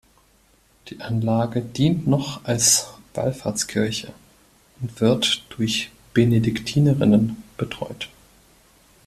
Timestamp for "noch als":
2.07-2.87